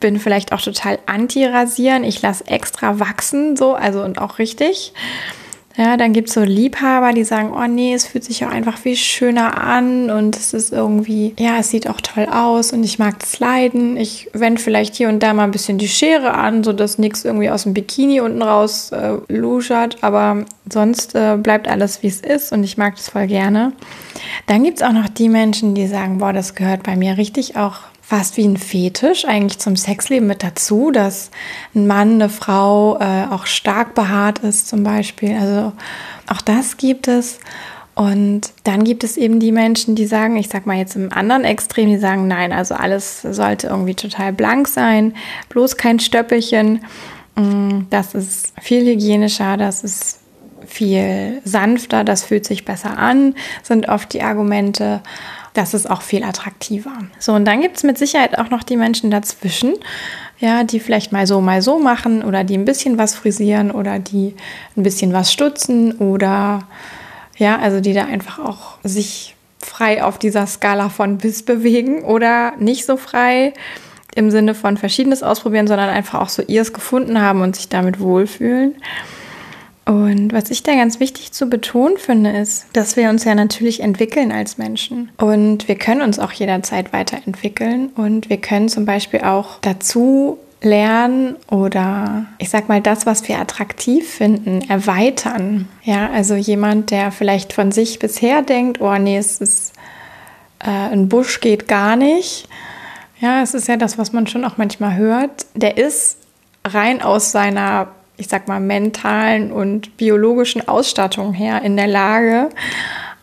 bin 0.00 0.18
vielleicht 0.18 0.52
auch 0.52 0.60
total 0.60 0.98
anti-rasieren, 1.06 2.04
ich 2.04 2.22
lasse 2.22 2.46
extra 2.46 3.00
wachsen, 3.00 3.56
so, 3.56 3.74
also 3.74 4.02
und 4.02 4.18
auch 4.18 4.38
richtig. 4.38 4.92
Ja, 5.78 5.96
dann 5.96 6.12
gibt 6.12 6.26
es 6.26 6.34
so 6.34 6.42
Liebhaber, 6.42 7.12
die 7.12 7.22
sagen, 7.22 7.52
oh 7.56 7.68
nee, 7.68 7.94
es 7.94 8.04
fühlt 8.04 8.24
sich 8.24 8.44
auch 8.44 8.50
einfach 8.50 8.76
viel 8.76 8.96
schöner 8.96 9.62
an 9.62 10.10
und 10.10 10.34
es 10.34 10.52
ist 10.52 10.72
irgendwie, 10.72 11.34
ja, 11.38 11.58
es 11.60 11.70
sieht 11.70 11.88
auch 11.88 12.00
toll 12.00 12.26
aus 12.26 12.72
und 12.72 12.82
ich 12.82 12.98
mag 12.98 13.20
das 13.20 13.38
Leiden. 13.38 13.96
Ich 13.96 14.28
wende 14.32 14.60
vielleicht 14.60 14.96
hier 14.96 15.08
und 15.08 15.22
da 15.22 15.32
mal 15.32 15.44
ein 15.44 15.52
bisschen 15.52 15.78
die 15.78 15.86
Schere 15.86 16.34
an, 16.34 16.64
sodass 16.64 16.98
nichts 16.98 17.24
irgendwie 17.24 17.48
aus 17.48 17.62
dem 17.62 17.74
Bikini 17.74 18.20
unten 18.20 18.42
raus 18.42 18.90
äh, 18.90 19.18
luschert, 19.28 19.98
aber 20.00 20.46
sonst 20.68 21.14
äh, 21.14 21.36
bleibt 21.40 21.68
alles, 21.68 22.02
wie 22.02 22.08
es 22.08 22.22
ist 22.22 22.50
und 22.50 22.64
ich 22.64 22.76
mag 22.76 22.96
das 22.96 23.10
voll 23.10 23.28
gerne. 23.28 23.72
Dann 24.48 24.64
gibt 24.64 24.78
es 24.78 24.82
auch 24.82 24.92
noch 24.92 25.08
die 25.08 25.28
Menschen, 25.28 25.76
die 25.76 25.86
sagen, 25.86 26.18
boah, 26.18 26.32
das 26.32 26.56
gehört 26.56 26.82
bei 26.82 26.96
mir 26.96 27.18
richtig 27.18 27.56
auch 27.56 27.82
fast 28.08 28.38
wie 28.38 28.48
ein 28.48 28.56
Fetisch 28.56 29.26
eigentlich 29.26 29.58
zum 29.58 29.76
Sexleben 29.76 30.26
mit 30.26 30.42
dazu, 30.42 30.90
dass 30.90 31.30
ein 31.74 31.86
Mann, 31.86 32.14
eine 32.14 32.30
Frau 32.30 32.98
äh, 32.98 33.26
auch 33.30 33.44
stark 33.44 33.94
behaart 33.94 34.38
ist 34.38 34.66
zum 34.66 34.82
Beispiel. 34.82 35.36
Also 35.36 35.74
auch 36.26 36.40
das 36.40 36.78
gibt 36.78 37.06
es. 37.06 37.38
Und 37.94 38.52
dann 38.64 38.84
gibt 38.84 39.04
es 39.04 39.18
eben 39.18 39.40
die 39.40 39.52
Menschen, 39.52 39.94
die 39.94 40.06
sagen, 40.06 40.38
ich 40.38 40.48
sag 40.48 40.64
mal 40.64 40.78
jetzt 40.78 40.96
im 40.96 41.12
anderen 41.12 41.44
Extrem, 41.44 41.90
die 41.90 41.98
sagen, 41.98 42.26
nein, 42.26 42.50
also 42.50 42.76
alles 42.76 43.20
sollte 43.20 43.66
irgendwie 43.66 43.94
total 43.94 44.32
blank 44.32 44.68
sein, 44.68 45.14
bloß 45.50 45.76
kein 45.76 46.00
Stöppelchen. 46.00 46.84
Mm, 47.34 47.80
das 47.90 48.14
ist 48.14 48.54
viel 48.58 48.86
hygienischer, 48.86 49.58
das 49.58 49.84
ist 49.84 50.20
viel 50.66 51.42
sanfter, 51.44 52.04
das 52.04 52.24
fühlt 52.24 52.46
sich 52.46 52.64
besser 52.64 52.96
an, 52.96 53.34
sind 53.62 53.90
oft 53.90 54.14
die 54.14 54.22
Argumente 54.22 55.02
das 55.58 55.74
ist 55.74 55.90
auch 55.90 56.02
viel 56.02 56.22
attraktiver. 56.22 56.92
So, 57.18 57.32
und 57.32 57.44
dann 57.44 57.60
gibt 57.60 57.76
es 57.76 57.82
mit 57.82 57.98
Sicherheit 57.98 58.38
auch 58.38 58.48
noch 58.48 58.62
die 58.62 58.76
Menschen 58.76 59.10
dazwischen, 59.10 59.74
ja, 60.38 60.62
die 60.62 60.78
vielleicht 60.78 61.10
mal 61.10 61.26
so, 61.26 61.40
mal 61.40 61.62
so 61.62 61.80
machen 61.80 62.22
oder 62.22 62.44
die 62.44 62.56
ein 62.56 62.64
bisschen 62.64 62.96
was 62.96 63.16
frisieren 63.16 63.72
oder 63.72 63.98
die 63.98 64.36
ein 64.76 64.84
bisschen 64.84 65.12
was 65.12 65.32
stutzen 65.32 65.92
oder 65.98 66.60
ja, 67.36 67.58
also 67.58 67.80
die 67.80 67.92
da 67.92 68.04
einfach 68.04 68.38
auch 68.38 68.78
sich 68.84 69.34
frei 69.58 70.04
auf 70.04 70.18
dieser 70.18 70.46
Skala 70.46 70.88
von 70.90 71.18
bis 71.18 71.42
bewegen 71.42 72.04
oder 72.04 72.52
nicht 72.58 72.86
so 72.86 72.96
frei 72.96 73.52
im 74.14 74.30
Sinne 74.30 74.54
von 74.54 74.76
Verschiedenes 74.76 75.24
ausprobieren, 75.24 75.66
sondern 75.66 75.88
einfach 75.88 76.20
auch 76.20 76.28
so 76.28 76.42
ihrs 76.42 76.72
gefunden 76.72 77.20
haben 77.20 77.42
und 77.42 77.56
sich 77.56 77.68
damit 77.68 77.98
wohlfühlen. 77.98 78.76
Und 79.88 80.34
was 80.34 80.50
ich 80.50 80.62
da 80.62 80.74
ganz 80.74 81.00
wichtig 81.00 81.32
zu 81.32 81.48
betonen 81.48 81.96
finde, 81.96 82.36
ist, 82.36 82.66
dass 82.74 82.96
wir 82.96 83.08
uns 83.08 83.24
ja 83.24 83.34
natürlich 83.34 83.80
entwickeln 83.80 84.32
als 84.32 84.58
Menschen. 84.58 85.10
Und 85.16 85.66
wir 85.66 85.76
können 85.76 86.02
uns 86.02 86.18
auch 86.18 86.30
jederzeit 86.30 86.92
weiterentwickeln. 86.92 87.88
Und 87.96 88.28
wir 88.28 88.36
können 88.36 88.68
zum 88.68 88.84
Beispiel 88.84 89.22
auch 89.22 89.58
dazu 89.62 90.36
lernen 90.60 91.36
oder 91.50 92.26
ich 92.36 92.50
sag 92.50 92.68
mal 92.68 92.82
das, 92.82 93.06
was 93.06 93.26
wir 93.28 93.38
attraktiv 93.38 94.06
finden, 94.06 94.60
erweitern. 94.68 95.68
Ja, 95.82 96.10
also 96.10 96.34
jemand, 96.34 96.90
der 96.90 97.10
vielleicht 97.10 97.54
von 97.54 97.72
sich 97.72 97.98
bisher 97.98 98.42
denkt, 98.42 98.82
oh 98.82 98.98
nee, 98.98 99.16
es 99.16 99.40
ist 99.40 99.72
äh, 100.58 100.68
ein 100.68 101.08
Busch 101.08 101.40
geht 101.40 101.66
gar 101.66 101.96
nicht. 101.96 102.46
Ja, 103.20 103.42
es 103.42 103.54
ist 103.54 103.68
ja 103.68 103.78
das, 103.78 103.96
was 103.96 104.12
man 104.12 104.26
schon 104.26 104.44
auch 104.44 104.58
manchmal 104.58 104.96
hört. 104.96 105.46
Der 105.54 105.78
ist 105.78 106.18
rein 106.66 107.00
aus 107.00 107.32
seiner 107.32 107.88
ich 108.18 108.28
sag 108.28 108.48
mal, 108.48 108.60
mentalen 108.60 109.50
und 109.50 109.96
biologischen 109.96 110.66
Ausstattung 110.68 111.32
her 111.32 111.62
in 111.62 111.76
der 111.76 111.86
Lage, 111.86 112.50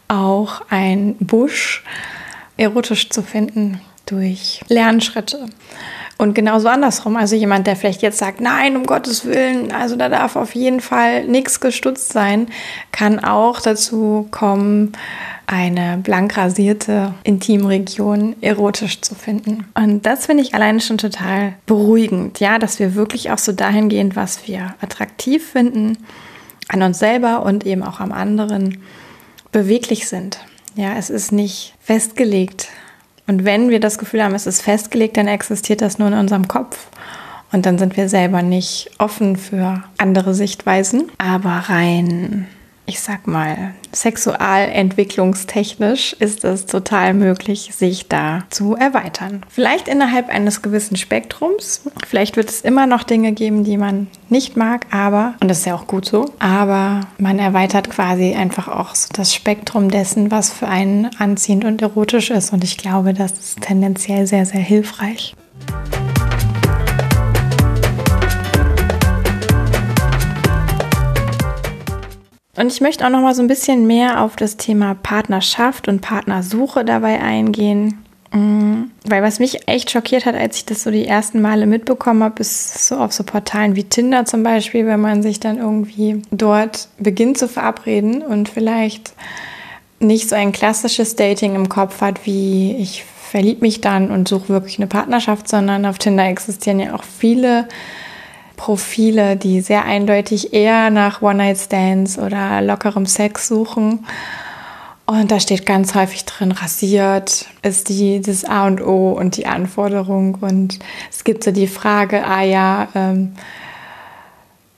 auch 0.07 0.61
ein 0.69 1.15
Busch 1.19 1.83
erotisch 2.57 3.09
zu 3.09 3.21
finden 3.21 3.81
durch 4.05 4.61
Lernschritte. 4.69 5.47
Und 6.17 6.33
genauso 6.33 6.69
andersrum. 6.69 7.17
Also 7.17 7.35
jemand, 7.35 7.67
der 7.67 7.75
vielleicht 7.75 8.01
jetzt 8.01 8.19
sagt, 8.19 8.39
nein, 8.39 8.77
um 8.77 8.85
Gottes 8.85 9.25
Willen, 9.25 9.71
also 9.73 9.97
da 9.97 10.07
darf 10.07 10.37
auf 10.37 10.55
jeden 10.55 10.79
Fall 10.79 11.25
nichts 11.25 11.59
gestutzt 11.59 12.13
sein, 12.13 12.47
kann 12.91 13.19
auch 13.19 13.59
dazu 13.59 14.27
kommen, 14.31 14.93
eine 15.47 15.97
blank 16.01 16.37
rasierte 16.37 17.13
Intimregion 17.23 18.35
erotisch 18.41 19.01
zu 19.01 19.13
finden. 19.13 19.65
Und 19.75 20.05
das 20.05 20.25
finde 20.25 20.43
ich 20.43 20.55
alleine 20.55 20.79
schon 20.79 20.97
total 20.97 21.53
beruhigend, 21.65 22.39
ja, 22.39 22.59
dass 22.59 22.79
wir 22.79 22.95
wirklich 22.95 23.31
auch 23.31 23.37
so 23.37 23.51
dahingehend, 23.51 24.15
was 24.15 24.47
wir 24.47 24.73
attraktiv 24.81 25.45
finden, 25.45 25.97
an 26.69 26.81
uns 26.81 26.97
selber 26.97 27.43
und 27.43 27.65
eben 27.65 27.83
auch 27.83 27.99
am 27.99 28.11
anderen 28.11 28.79
beweglich 29.51 30.07
sind. 30.07 30.39
Ja, 30.75 30.95
es 30.97 31.09
ist 31.09 31.31
nicht 31.31 31.75
festgelegt. 31.79 32.69
Und 33.27 33.45
wenn 33.45 33.69
wir 33.69 33.79
das 33.79 33.97
Gefühl 33.97 34.23
haben, 34.23 34.35
es 34.35 34.47
ist 34.47 34.61
festgelegt, 34.61 35.17
dann 35.17 35.27
existiert 35.27 35.81
das 35.81 35.97
nur 35.97 36.09
in 36.09 36.13
unserem 36.13 36.47
Kopf. 36.47 36.87
Und 37.51 37.65
dann 37.65 37.77
sind 37.77 37.97
wir 37.97 38.09
selber 38.09 38.41
nicht 38.41 38.91
offen 38.97 39.35
für 39.35 39.83
andere 39.97 40.33
Sichtweisen. 40.33 41.11
Aber 41.17 41.63
rein 41.69 42.47
ich 42.85 42.99
sag 42.99 43.25
mal, 43.27 43.73
sexualentwicklungstechnisch 43.91 46.13
ist 46.13 46.43
es 46.43 46.67
total 46.67 47.13
möglich, 47.13 47.71
sich 47.75 48.07
da 48.07 48.43
zu 48.49 48.75
erweitern. 48.75 49.41
Vielleicht 49.49 49.87
innerhalb 49.87 50.29
eines 50.29 50.61
gewissen 50.61 50.97
Spektrums. 50.97 51.81
Vielleicht 52.07 52.37
wird 52.37 52.49
es 52.49 52.61
immer 52.61 52.85
noch 52.85 53.01
Dinge 53.03 53.31
geben, 53.31 53.63
die 53.63 53.77
man 53.77 54.05
nicht 54.29 54.55
mag, 54.55 54.85
aber, 54.91 55.33
und 55.41 55.49
das 55.49 55.57
ist 55.59 55.65
ja 55.65 55.75
auch 55.75 55.87
gut 55.87 56.05
so, 56.05 56.33
aber 56.39 57.01
man 57.17 57.39
erweitert 57.39 57.89
quasi 57.89 58.35
einfach 58.35 58.67
auch 58.67 58.93
so 58.95 59.09
das 59.13 59.33
Spektrum 59.33 59.89
dessen, 59.89 60.29
was 60.31 60.51
für 60.51 60.67
einen 60.67 61.09
anziehend 61.17 61.63
und 61.65 61.81
erotisch 61.81 62.29
ist. 62.29 62.53
Und 62.53 62.63
ich 62.63 62.77
glaube, 62.77 63.13
das 63.13 63.31
ist 63.33 63.61
tendenziell 63.61 64.27
sehr, 64.27 64.45
sehr 64.45 64.61
hilfreich. 64.61 65.35
Und 72.57 72.71
ich 72.71 72.81
möchte 72.81 73.05
auch 73.05 73.09
noch 73.09 73.21
mal 73.21 73.35
so 73.35 73.41
ein 73.41 73.47
bisschen 73.47 73.85
mehr 73.85 74.21
auf 74.21 74.35
das 74.35 74.57
Thema 74.57 74.95
Partnerschaft 74.95 75.87
und 75.87 76.01
Partnersuche 76.01 76.85
dabei 76.85 77.19
eingehen. 77.19 78.05
Mm, 78.31 78.91
weil 79.05 79.23
was 79.23 79.39
mich 79.39 79.67
echt 79.67 79.91
schockiert 79.91 80.25
hat, 80.25 80.35
als 80.35 80.57
ich 80.57 80.65
das 80.65 80.83
so 80.83 80.91
die 80.91 81.05
ersten 81.05 81.41
Male 81.41 81.65
mitbekommen 81.67 82.23
habe, 82.23 82.41
ist 82.41 82.87
so 82.87 82.97
auf 82.97 83.13
so 83.13 83.23
Portalen 83.23 83.75
wie 83.75 83.83
Tinder 83.83 84.25
zum 84.25 84.43
Beispiel, 84.43 84.85
wenn 84.85 85.01
man 85.01 85.21
sich 85.21 85.39
dann 85.39 85.57
irgendwie 85.57 86.21
dort 86.31 86.87
beginnt 86.97 87.37
zu 87.37 87.47
verabreden 87.47 88.21
und 88.21 88.49
vielleicht 88.49 89.13
nicht 89.99 90.29
so 90.29 90.35
ein 90.35 90.51
klassisches 90.51 91.15
Dating 91.15 91.55
im 91.55 91.69
Kopf 91.69 92.01
hat, 92.01 92.25
wie 92.25 92.75
ich 92.77 93.03
verliebe 93.03 93.61
mich 93.61 93.81
dann 93.81 94.11
und 94.11 94.27
suche 94.27 94.49
wirklich 94.49 94.79
eine 94.79 94.87
Partnerschaft, 94.87 95.47
sondern 95.47 95.85
auf 95.85 95.97
Tinder 95.97 96.25
existieren 96.25 96.79
ja 96.79 96.95
auch 96.95 97.03
viele 97.03 97.67
Profile, 98.55 99.35
die 99.35 99.61
sehr 99.61 99.85
eindeutig 99.85 100.53
eher 100.53 100.89
nach 100.89 101.21
One-Night-Stands 101.21 102.17
oder 102.17 102.61
lockerem 102.61 103.05
Sex 103.05 103.47
suchen. 103.47 104.05
Und 105.05 105.31
da 105.31 105.39
steht 105.39 105.65
ganz 105.65 105.93
häufig 105.93 106.25
drin, 106.25 106.51
rasiert 106.51 107.45
ist 107.61 107.89
die, 107.89 108.21
das 108.21 108.43
A 108.43 108.65
und 108.65 108.81
O 108.81 109.11
und 109.11 109.37
die 109.37 109.45
Anforderung. 109.45 110.35
Und 110.41 110.79
es 111.11 111.23
gibt 111.23 111.43
so 111.43 111.51
die 111.51 111.67
Frage, 111.67 112.25
ah 112.25 112.41
ja, 112.41 112.87
ähm, 112.95 113.35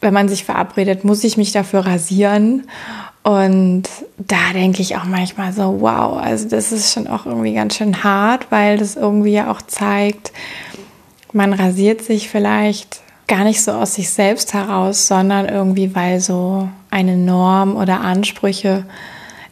wenn 0.02 0.14
man 0.14 0.28
sich 0.28 0.44
verabredet, 0.44 1.06
muss 1.06 1.24
ich 1.24 1.38
mich 1.38 1.54
dafür 1.54 1.86
rasieren? 1.86 2.68
Und 3.24 3.84
da 4.18 4.54
denke 4.54 4.82
ich 4.82 4.96
auch 4.96 5.06
manchmal 5.06 5.54
so, 5.54 5.82
wow, 5.82 6.18
also 6.18 6.48
das 6.48 6.72
ist 6.72 6.94
schon 6.94 7.08
auch 7.08 7.26
irgendwie 7.26 7.54
ganz 7.54 7.76
schön 7.76 8.04
hart, 8.04 8.48
weil 8.52 8.78
das 8.78 8.96
irgendwie 8.96 9.34
ja 9.34 9.52
auch 9.52 9.62
zeigt, 9.62 10.32
man 11.34 11.54
rasiert 11.54 12.02
sich 12.02 12.30
vielleicht 12.30 13.02
gar 13.28 13.44
nicht 13.44 13.62
so 13.62 13.72
aus 13.72 13.96
sich 13.96 14.10
selbst 14.10 14.54
heraus, 14.54 15.08
sondern 15.08 15.48
irgendwie, 15.48 15.94
weil 15.94 16.20
so 16.20 16.70
eine 16.90 17.18
Norm 17.18 17.76
oder 17.76 18.02
Ansprüche 18.02 18.86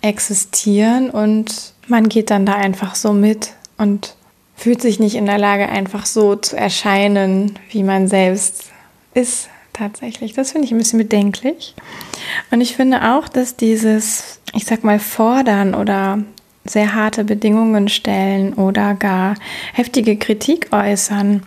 existieren 0.01 1.10
und 1.10 1.74
man 1.88 2.10
geht 2.10 2.29
dann 2.29 2.46
da 2.46 2.53
einfach 2.53 2.96
so 2.96 3.12
mit 3.12 3.53
und 3.77 4.15
fühlt 4.55 4.82
sich 4.82 5.00
nicht 5.00 5.15
in 5.15 5.25
der 5.25 5.38
Lage, 5.38 5.67
einfach 5.67 6.05
so 6.05 6.36
zu 6.36 6.55
erscheinen, 6.55 7.60
wie 7.70 7.84
man 7.84 8.08
selbst 8.08 8.72
ist 9.13 9.50
tatsächlich. 9.74 10.34
Das 10.34 10.51
finde 10.51 10.65
ich 10.65 10.72
ein 10.72 10.77
bisschen 10.77 11.00
bedenklich. 11.00 11.75
Und 12.51 12.62
ich 12.62 12.75
finde 12.75 13.13
auch, 13.13 13.27
dass 13.27 13.58
dieses, 13.58 14.39
ich 14.53 14.65
sag 14.65 14.84
mal, 14.84 15.00
fordern 15.00 15.75
oder 15.75 16.20
sehr 16.63 16.96
harte 16.96 17.24
Bedingungen 17.24 17.89
stellen 17.89 18.53
oder 18.53 18.96
gar 18.96 19.36
heftige 19.74 20.17
Kritik 20.17 20.70
äußern, 20.72 21.44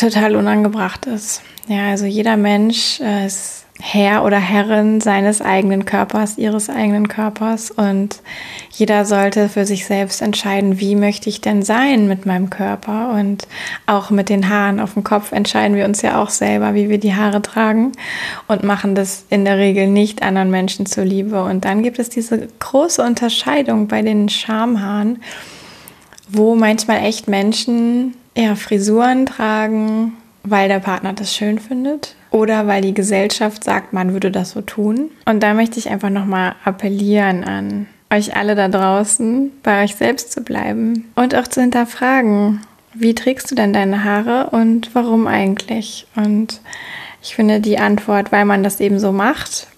total 0.00 0.36
unangebracht 0.36 1.06
ist. 1.06 1.42
Ja, 1.68 1.90
also 1.90 2.06
jeder 2.06 2.36
Mensch 2.36 3.00
äh, 3.00 3.26
ist 3.26 3.66
Herr 3.82 4.24
oder 4.24 4.38
Herrin 4.38 5.00
seines 5.00 5.40
eigenen 5.40 5.84
Körpers, 5.84 6.36
ihres 6.36 6.68
eigenen 6.68 7.08
Körpers. 7.08 7.70
Und 7.70 8.20
jeder 8.70 9.04
sollte 9.04 9.48
für 9.48 9.64
sich 9.64 9.86
selbst 9.86 10.20
entscheiden, 10.20 10.80
wie 10.80 10.96
möchte 10.96 11.28
ich 11.28 11.40
denn 11.40 11.62
sein 11.62 12.06
mit 12.06 12.26
meinem 12.26 12.50
Körper? 12.50 13.12
Und 13.12 13.46
auch 13.86 14.10
mit 14.10 14.28
den 14.28 14.48
Haaren 14.48 14.80
auf 14.80 14.94
dem 14.94 15.04
Kopf 15.04 15.32
entscheiden 15.32 15.76
wir 15.76 15.86
uns 15.86 16.02
ja 16.02 16.22
auch 16.22 16.30
selber, 16.30 16.74
wie 16.74 16.88
wir 16.88 16.98
die 16.98 17.14
Haare 17.14 17.42
tragen 17.42 17.92
und 18.48 18.64
machen 18.64 18.94
das 18.94 19.24
in 19.30 19.44
der 19.44 19.56
Regel 19.56 19.86
nicht 19.86 20.22
anderen 20.22 20.50
Menschen 20.50 20.86
zuliebe. 20.86 21.42
Und 21.42 21.64
dann 21.64 21.82
gibt 21.82 21.98
es 21.98 22.10
diese 22.10 22.48
große 22.58 23.02
Unterscheidung 23.02 23.88
bei 23.88 24.02
den 24.02 24.28
Schamhaaren, 24.28 25.22
wo 26.28 26.54
manchmal 26.54 27.04
echt 27.04 27.28
Menschen 27.28 28.14
ja, 28.40 28.54
Frisuren 28.54 29.26
tragen, 29.26 30.14
weil 30.42 30.68
der 30.68 30.80
Partner 30.80 31.12
das 31.12 31.34
schön 31.34 31.58
findet 31.58 32.14
oder 32.30 32.66
weil 32.66 32.82
die 32.82 32.94
Gesellschaft 32.94 33.64
sagt, 33.64 33.92
man 33.92 34.12
würde 34.12 34.30
das 34.30 34.50
so 34.50 34.60
tun. 34.62 35.10
Und 35.26 35.42
da 35.42 35.54
möchte 35.54 35.78
ich 35.78 35.90
einfach 35.90 36.10
nochmal 36.10 36.54
appellieren 36.64 37.44
an 37.44 37.86
euch 38.12 38.34
alle 38.34 38.54
da 38.54 38.68
draußen, 38.68 39.52
bei 39.62 39.84
euch 39.84 39.94
selbst 39.94 40.32
zu 40.32 40.42
bleiben 40.42 41.10
und 41.14 41.34
auch 41.34 41.46
zu 41.46 41.60
hinterfragen, 41.60 42.60
wie 42.92 43.14
trägst 43.14 43.50
du 43.50 43.54
denn 43.54 43.72
deine 43.72 44.02
Haare 44.02 44.50
und 44.50 44.94
warum 44.94 45.28
eigentlich? 45.28 46.08
Und 46.16 46.60
ich 47.22 47.36
finde 47.36 47.60
die 47.60 47.78
Antwort, 47.78 48.32
weil 48.32 48.44
man 48.44 48.64
das 48.64 48.80
eben 48.80 48.98
so 48.98 49.12
macht, 49.12 49.68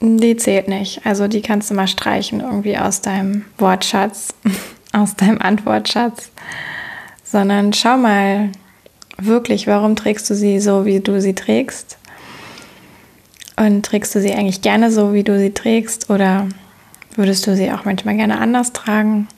die 0.00 0.36
zählt 0.36 0.68
nicht. 0.68 1.04
Also 1.04 1.28
die 1.28 1.42
kannst 1.42 1.70
du 1.70 1.74
mal 1.74 1.86
streichen 1.86 2.40
irgendwie 2.40 2.78
aus 2.78 3.02
deinem 3.02 3.44
Wortschatz, 3.58 4.34
aus 4.92 5.14
deinem 5.16 5.40
Antwortschatz 5.40 6.30
sondern 7.32 7.72
schau 7.72 7.96
mal 7.96 8.50
wirklich, 9.16 9.66
warum 9.66 9.96
trägst 9.96 10.28
du 10.28 10.34
sie 10.34 10.60
so, 10.60 10.84
wie 10.84 11.00
du 11.00 11.20
sie 11.20 11.34
trägst? 11.34 11.96
Und 13.56 13.84
trägst 13.86 14.14
du 14.14 14.20
sie 14.20 14.34
eigentlich 14.34 14.60
gerne 14.60 14.90
so, 14.90 15.14
wie 15.14 15.24
du 15.24 15.38
sie 15.38 15.52
trägst? 15.52 16.10
Oder 16.10 16.46
würdest 17.16 17.46
du 17.46 17.56
sie 17.56 17.72
auch 17.72 17.86
manchmal 17.86 18.16
gerne 18.16 18.38
anders 18.38 18.72
tragen? 18.72 19.28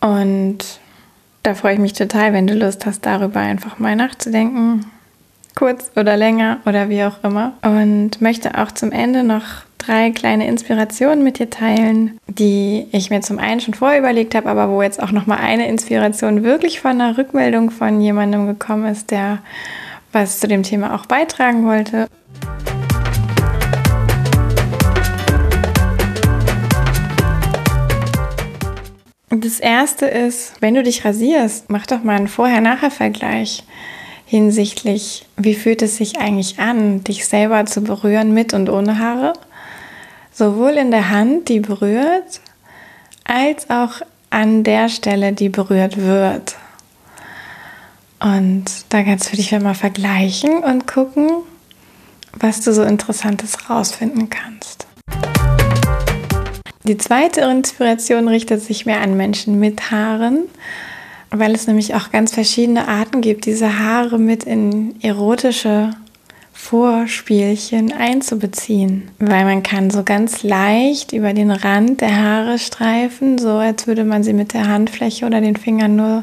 Und 0.00 0.58
da 1.42 1.54
freue 1.54 1.74
ich 1.74 1.80
mich 1.80 1.94
total, 1.94 2.34
wenn 2.34 2.46
du 2.46 2.54
Lust 2.54 2.84
hast, 2.84 3.06
darüber 3.06 3.40
einfach 3.40 3.78
mal 3.78 3.96
nachzudenken. 3.96 4.84
Kurz 5.54 5.90
oder 5.96 6.18
länger 6.18 6.58
oder 6.66 6.90
wie 6.90 7.04
auch 7.04 7.24
immer. 7.24 7.54
Und 7.62 8.20
möchte 8.20 8.58
auch 8.58 8.70
zum 8.72 8.92
Ende 8.92 9.22
noch 9.22 9.64
drei 9.80 10.10
kleine 10.10 10.46
Inspirationen 10.46 11.24
mit 11.24 11.38
dir 11.38 11.50
teilen, 11.50 12.18
die 12.28 12.86
ich 12.92 13.10
mir 13.10 13.20
zum 13.22 13.38
einen 13.38 13.60
schon 13.60 13.74
vorher 13.74 13.98
überlegt 13.98 14.34
habe, 14.34 14.48
aber 14.48 14.68
wo 14.68 14.82
jetzt 14.82 15.02
auch 15.02 15.10
noch 15.10 15.26
mal 15.26 15.38
eine 15.38 15.68
Inspiration 15.68 16.44
wirklich 16.44 16.80
von 16.80 16.92
einer 16.92 17.16
Rückmeldung 17.18 17.70
von 17.70 18.00
jemandem 18.00 18.46
gekommen 18.46 18.86
ist, 18.86 19.10
der 19.10 19.38
was 20.12 20.40
zu 20.40 20.48
dem 20.48 20.62
Thema 20.62 20.94
auch 20.94 21.06
beitragen 21.06 21.64
wollte. 21.66 22.06
Das 29.30 29.60
erste 29.60 30.06
ist, 30.06 30.60
wenn 30.60 30.74
du 30.74 30.82
dich 30.82 31.04
rasierst, 31.04 31.70
mach 31.70 31.86
doch 31.86 32.02
mal 32.02 32.16
einen 32.16 32.28
Vorher-Nachher-Vergleich 32.28 33.62
hinsichtlich, 34.26 35.26
wie 35.36 35.54
fühlt 35.54 35.82
es 35.82 35.96
sich 35.96 36.18
eigentlich 36.18 36.58
an, 36.58 37.02
dich 37.04 37.26
selber 37.26 37.64
zu 37.66 37.82
berühren 37.82 38.34
mit 38.34 38.54
und 38.54 38.68
ohne 38.68 38.98
Haare 38.98 39.32
sowohl 40.40 40.78
in 40.78 40.90
der 40.90 41.10
Hand, 41.10 41.50
die 41.50 41.60
berührt, 41.60 42.40
als 43.24 43.68
auch 43.68 44.00
an 44.30 44.64
der 44.64 44.88
Stelle, 44.88 45.34
die 45.34 45.50
berührt 45.50 45.98
wird. 45.98 46.56
Und 48.20 48.64
da 48.88 49.02
kannst 49.02 49.30
du 49.30 49.36
dich 49.36 49.52
mal 49.52 49.74
vergleichen 49.74 50.64
und 50.64 50.86
gucken, 50.86 51.28
was 52.32 52.62
du 52.62 52.72
so 52.72 52.82
Interessantes 52.82 53.68
rausfinden 53.68 54.30
kannst. 54.30 54.86
Die 56.84 56.96
zweite 56.96 57.42
Inspiration 57.42 58.26
richtet 58.26 58.62
sich 58.62 58.86
mehr 58.86 59.02
an 59.02 59.18
Menschen 59.18 59.60
mit 59.60 59.90
Haaren, 59.90 60.44
weil 61.30 61.54
es 61.54 61.66
nämlich 61.66 61.94
auch 61.94 62.10
ganz 62.12 62.32
verschiedene 62.32 62.88
Arten 62.88 63.20
gibt, 63.20 63.44
diese 63.44 63.78
Haare 63.78 64.18
mit 64.18 64.44
in 64.44 65.02
erotische 65.02 65.90
Vorspielchen 66.62 67.92
einzubeziehen, 67.92 69.08
weil 69.18 69.44
man 69.44 69.62
kann 69.64 69.90
so 69.90 70.04
ganz 70.04 70.44
leicht 70.44 71.12
über 71.12 71.32
den 71.32 71.50
Rand 71.50 72.00
der 72.00 72.16
Haare 72.16 72.58
streifen, 72.58 73.38
so 73.38 73.48
als 73.52 73.86
würde 73.86 74.04
man 74.04 74.22
sie 74.22 74.34
mit 74.34 74.52
der 74.52 74.68
Handfläche 74.68 75.26
oder 75.26 75.40
den 75.40 75.56
Fingern 75.56 75.96
nur 75.96 76.22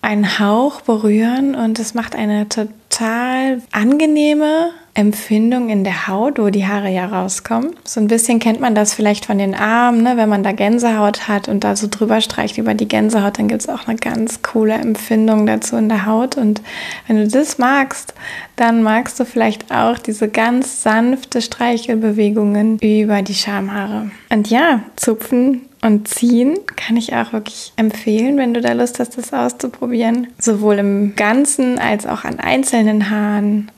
einen 0.00 0.38
Hauch 0.38 0.80
berühren 0.82 1.54
und 1.54 1.78
es 1.78 1.92
macht 1.92 2.14
eine 2.14 2.48
total 2.48 3.60
angenehme 3.72 4.70
Empfindung 4.94 5.70
in 5.70 5.84
der 5.84 6.06
Haut, 6.06 6.38
wo 6.38 6.50
die 6.50 6.66
Haare 6.66 6.90
ja 6.90 7.06
rauskommen. 7.06 7.70
So 7.82 7.98
ein 7.98 8.08
bisschen 8.08 8.40
kennt 8.40 8.60
man 8.60 8.74
das 8.74 8.92
vielleicht 8.92 9.24
von 9.24 9.38
den 9.38 9.54
Armen, 9.54 10.02
ne? 10.02 10.18
wenn 10.18 10.28
man 10.28 10.42
da 10.42 10.52
Gänsehaut 10.52 11.28
hat 11.28 11.48
und 11.48 11.64
da 11.64 11.76
so 11.76 11.86
drüber 11.90 12.20
streicht 12.20 12.58
über 12.58 12.74
die 12.74 12.88
Gänsehaut, 12.88 13.38
dann 13.38 13.48
gibt 13.48 13.62
es 13.62 13.68
auch 13.70 13.88
eine 13.88 13.96
ganz 13.96 14.42
coole 14.42 14.74
Empfindung 14.74 15.46
dazu 15.46 15.76
in 15.76 15.88
der 15.88 16.04
Haut. 16.04 16.36
Und 16.36 16.60
wenn 17.06 17.16
du 17.16 17.26
das 17.26 17.56
magst, 17.56 18.12
dann 18.56 18.82
magst 18.82 19.18
du 19.18 19.24
vielleicht 19.24 19.72
auch 19.72 19.98
diese 19.98 20.28
ganz 20.28 20.82
sanfte 20.82 21.40
Streichelbewegungen 21.40 22.78
über 22.80 23.22
die 23.22 23.34
Schamhaare. 23.34 24.10
Und 24.28 24.50
ja, 24.50 24.82
zupfen 24.96 25.62
und 25.80 26.06
ziehen 26.06 26.58
kann 26.76 26.98
ich 26.98 27.14
auch 27.14 27.32
wirklich 27.32 27.72
empfehlen, 27.76 28.36
wenn 28.36 28.52
du 28.52 28.60
da 28.60 28.72
Lust 28.72 29.00
hast, 29.00 29.16
das 29.16 29.32
auszuprobieren. 29.32 30.28
Sowohl 30.38 30.78
im 30.78 31.16
Ganzen 31.16 31.78
als 31.78 32.06
auch 32.06 32.24
an 32.24 32.38
einzelnen 32.38 33.10
Haaren 33.10 33.70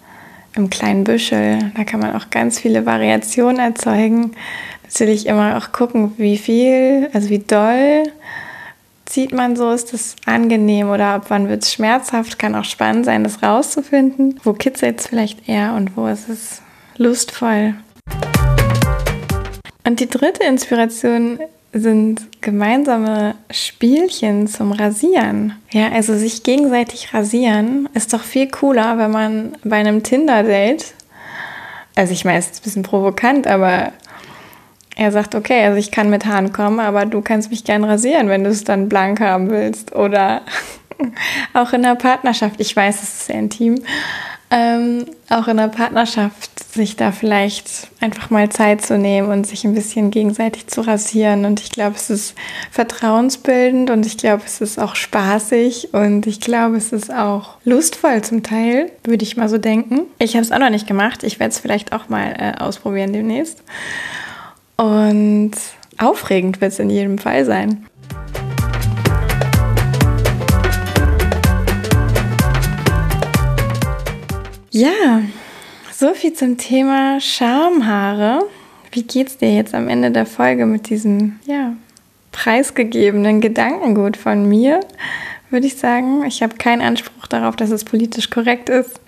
im 0.56 0.70
kleinen 0.70 1.04
Büschel. 1.04 1.72
Da 1.76 1.84
kann 1.84 2.00
man 2.00 2.14
auch 2.14 2.30
ganz 2.30 2.58
viele 2.58 2.86
Variationen 2.86 3.58
erzeugen. 3.58 4.32
Natürlich 4.84 5.26
immer 5.26 5.56
auch 5.56 5.72
gucken, 5.72 6.12
wie 6.16 6.38
viel, 6.38 7.08
also 7.12 7.28
wie 7.30 7.40
doll 7.40 8.04
zieht 9.06 9.32
man 9.32 9.54
so, 9.54 9.70
ist 9.70 9.92
das 9.92 10.16
angenehm 10.26 10.88
oder 10.90 11.06
ab 11.06 11.26
wann 11.28 11.48
wird 11.48 11.62
es 11.62 11.72
schmerzhaft. 11.72 12.38
Kann 12.38 12.54
auch 12.54 12.64
spannend 12.64 13.04
sein, 13.04 13.24
das 13.24 13.42
rauszufinden. 13.42 14.40
Wo 14.42 14.52
kitzelt 14.52 15.00
es 15.00 15.06
vielleicht 15.06 15.48
eher 15.48 15.74
und 15.74 15.96
wo 15.96 16.06
ist 16.06 16.28
es 16.28 16.62
lustvoll. 16.96 17.74
Und 19.86 20.00
die 20.00 20.08
dritte 20.08 20.44
Inspiration 20.44 21.38
sind 21.80 22.40
gemeinsame 22.40 23.34
Spielchen 23.50 24.46
zum 24.46 24.72
Rasieren. 24.72 25.54
Ja, 25.70 25.90
also 25.90 26.16
sich 26.16 26.42
gegenseitig 26.44 27.12
rasieren 27.12 27.88
ist 27.94 28.12
doch 28.12 28.22
viel 28.22 28.48
cooler, 28.48 28.96
wenn 28.98 29.10
man 29.10 29.56
bei 29.64 29.76
einem 29.76 30.02
Tinder-Date, 30.02 30.94
also 31.96 32.12
ich 32.12 32.24
meine, 32.24 32.38
es 32.38 32.46
ist 32.46 32.60
ein 32.60 32.64
bisschen 32.64 32.82
provokant, 32.82 33.46
aber 33.46 33.92
er 34.96 35.10
sagt, 35.10 35.34
okay, 35.34 35.64
also 35.64 35.78
ich 35.78 35.90
kann 35.90 36.10
mit 36.10 36.26
Haaren 36.26 36.52
kommen, 36.52 36.80
aber 36.80 37.06
du 37.06 37.20
kannst 37.20 37.50
mich 37.50 37.64
gern 37.64 37.84
rasieren, 37.84 38.28
wenn 38.28 38.44
du 38.44 38.50
es 38.50 38.64
dann 38.64 38.88
blank 38.88 39.20
haben 39.20 39.50
willst. 39.50 39.94
Oder 39.94 40.42
auch 41.54 41.72
in 41.72 41.82
der 41.82 41.96
Partnerschaft, 41.96 42.60
ich 42.60 42.74
weiß, 42.74 43.02
es 43.02 43.02
ist 43.02 43.26
sehr 43.26 43.38
intim, 43.38 43.82
ähm, 44.50 45.06
auch 45.28 45.48
in 45.48 45.56
der 45.56 45.68
Partnerschaft 45.68 46.53
sich 46.74 46.96
da 46.96 47.12
vielleicht 47.12 47.88
einfach 48.00 48.30
mal 48.30 48.48
Zeit 48.50 48.84
zu 48.84 48.98
nehmen 48.98 49.30
und 49.30 49.46
sich 49.46 49.64
ein 49.64 49.74
bisschen 49.74 50.10
gegenseitig 50.10 50.66
zu 50.66 50.80
rasieren. 50.82 51.44
Und 51.44 51.60
ich 51.60 51.70
glaube, 51.70 51.96
es 51.96 52.10
ist 52.10 52.34
vertrauensbildend 52.70 53.90
und 53.90 54.04
ich 54.04 54.18
glaube, 54.18 54.42
es 54.44 54.60
ist 54.60 54.78
auch 54.78 54.96
spaßig 54.96 55.94
und 55.94 56.26
ich 56.26 56.40
glaube, 56.40 56.76
es 56.76 56.92
ist 56.92 57.12
auch 57.12 57.56
lustvoll 57.64 58.22
zum 58.22 58.42
Teil, 58.42 58.90
würde 59.04 59.24
ich 59.24 59.36
mal 59.36 59.48
so 59.48 59.58
denken. 59.58 60.02
Ich 60.18 60.34
habe 60.34 60.44
es 60.44 60.52
auch 60.52 60.58
noch 60.58 60.70
nicht 60.70 60.86
gemacht. 60.86 61.22
Ich 61.22 61.40
werde 61.40 61.52
es 61.52 61.60
vielleicht 61.60 61.92
auch 61.92 62.08
mal 62.08 62.34
äh, 62.38 62.60
ausprobieren 62.60 63.12
demnächst. 63.12 63.62
Und 64.76 65.52
aufregend 65.98 66.60
wird 66.60 66.72
es 66.72 66.78
in 66.80 66.90
jedem 66.90 67.18
Fall 67.18 67.44
sein. 67.44 67.86
Ja, 74.76 75.22
so 76.04 76.12
viel 76.12 76.34
zum 76.34 76.58
Thema 76.58 77.18
Schamhaare. 77.18 78.40
Wie 78.92 79.04
geht's 79.04 79.38
dir 79.38 79.54
jetzt 79.54 79.74
am 79.74 79.88
Ende 79.88 80.10
der 80.10 80.26
Folge 80.26 80.66
mit 80.66 80.90
diesem, 80.90 81.40
ja, 81.46 81.72
preisgegebenen 82.30 83.40
Gedankengut 83.40 84.18
von 84.18 84.46
mir? 84.46 84.80
Würde 85.48 85.66
ich 85.66 85.76
sagen. 85.76 86.22
Ich 86.26 86.42
habe 86.42 86.56
keinen 86.56 86.82
Anspruch 86.82 87.26
darauf, 87.26 87.56
dass 87.56 87.70
es 87.70 87.84
politisch 87.84 88.28
korrekt 88.28 88.68
ist. 88.68 89.00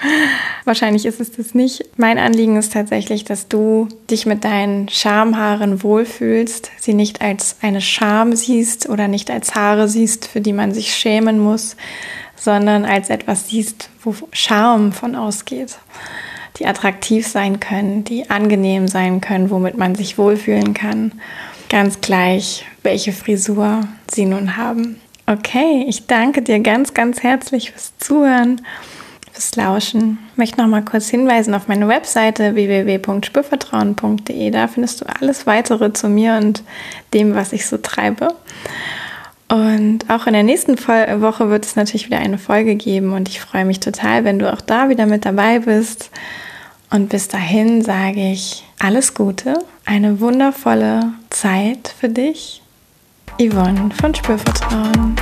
Wahrscheinlich 0.65 1.05
ist 1.05 1.21
es 1.21 1.33
das 1.33 1.55
nicht. 1.55 1.85
Mein 1.99 2.17
Anliegen 2.17 2.57
ist 2.57 2.73
tatsächlich, 2.73 3.25
dass 3.25 3.47
du 3.47 3.89
dich 4.11 4.25
mit 4.25 4.45
deinen 4.45 4.89
Schamhaaren 4.89 5.83
wohlfühlst, 5.83 6.71
sie 6.79 6.95
nicht 6.95 7.21
als 7.21 7.57
eine 7.61 7.83
Scham 7.83 8.35
siehst 8.35 8.89
oder 8.89 9.07
nicht 9.07 9.31
als 9.31 9.55
Haare 9.55 9.87
siehst, 9.87 10.29
für 10.29 10.41
die 10.41 10.55
man 10.55 10.73
sich 10.73 10.95
schämen 10.95 11.41
muss, 11.41 11.77
sondern 12.37 12.87
als 12.87 13.11
etwas 13.11 13.51
siehst, 13.51 13.91
wo 14.03 14.15
Charme 14.33 14.93
von 14.93 15.15
ausgeht, 15.15 15.77
die 16.59 16.67
attraktiv 16.67 17.27
sein 17.27 17.61
können, 17.61 18.05
die 18.05 18.31
angenehm 18.31 18.89
sein 18.89 19.21
können, 19.21 19.51
womit 19.51 19.77
man 19.77 19.95
sich 19.95 20.19
wohlfühlen 20.19 20.75
kann. 20.75 21.13
Ganz 21.69 22.01
gleich, 22.01 22.65
welche 22.83 23.13
Frisur 23.13 23.87
sie 24.11 24.25
nun 24.25 24.57
haben. 24.57 25.01
Okay, 25.27 25.85
ich 25.89 26.07
danke 26.07 26.43
dir 26.43 26.61
ganz, 26.61 26.95
ganz 26.95 27.23
herzlich 27.23 27.73
fürs 27.73 27.99
Zuhören, 27.99 28.63
fürs 29.33 29.57
Lauschen. 29.57 30.19
Ich 30.33 30.39
möchte 30.39 30.61
noch 30.61 30.69
mal 30.69 30.85
kurz 30.85 31.09
hinweisen 31.09 31.53
auf 31.53 31.67
meine 31.67 31.89
Webseite 31.89 32.55
www.spürvertrauen.de. 32.55 34.51
Da 34.51 34.69
findest 34.69 35.01
du 35.01 35.07
alles 35.07 35.47
weitere 35.47 35.93
zu 35.93 36.09
mir 36.09 36.37
und 36.37 36.63
dem, 37.13 37.35
was 37.35 37.53
ich 37.53 37.67
so 37.67 37.77
treibe. 37.77 38.29
Und 39.49 40.11
auch 40.11 40.27
in 40.27 40.33
der 40.33 40.43
nächsten 40.43 40.77
Woche 40.79 41.51
wird 41.51 41.65
es 41.65 41.77
natürlich 41.77 42.07
wieder 42.07 42.19
eine 42.19 42.39
Folge 42.39 42.75
geben 42.75 43.13
und 43.13 43.29
ich 43.29 43.41
freue 43.41 43.65
mich 43.65 43.79
total, 43.79 44.25
wenn 44.25 44.39
du 44.39 44.53
auch 44.53 44.61
da 44.61 44.89
wieder 44.89 45.07
mit 45.07 45.25
dabei 45.25 45.61
bist. 45.61 46.11
Und 46.91 47.09
bis 47.09 47.29
dahin 47.29 47.83
sage 47.83 48.31
ich 48.33 48.65
alles 48.79 49.15
Gute, 49.15 49.59
eine 49.85 50.21
wundervolle 50.21 51.13
Zeit 51.31 51.95
für 51.99 52.09
dich. 52.09 52.63
Yvonne 53.39 53.91
von 54.01 54.15
Spürvertrauen. 54.15 55.15